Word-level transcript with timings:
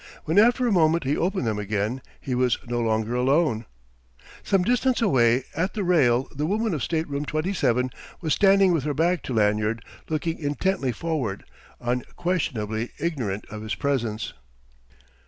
When 0.25 0.39
after 0.39 0.65
a 0.65 0.71
moment 0.71 1.03
he 1.03 1.15
opened 1.15 1.45
them 1.45 1.59
again 1.59 2.01
he 2.19 2.33
was 2.33 2.57
no 2.65 2.79
longer 2.81 3.13
alone. 3.13 3.65
Some 4.41 4.63
distance 4.63 4.99
away, 4.99 5.43
at 5.55 5.75
the 5.75 5.83
rail, 5.83 6.27
the 6.33 6.47
woman 6.47 6.73
of 6.73 6.81
Stateroom 6.81 7.23
27 7.23 7.91
was 8.19 8.33
standing 8.33 8.71
with 8.73 8.83
her 8.83 8.95
back 8.95 9.21
to 9.21 9.33
Lanyard, 9.35 9.85
looking 10.09 10.39
intently 10.39 10.91
forward, 10.91 11.43
unquestionably 11.79 12.89
ignorant 12.97 13.45
of 13.51 13.61
his 13.61 13.75
presence. 13.75 14.33